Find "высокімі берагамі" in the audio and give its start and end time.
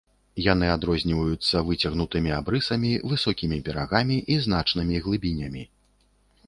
3.13-4.17